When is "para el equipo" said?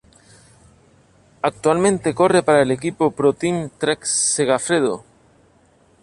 2.41-3.11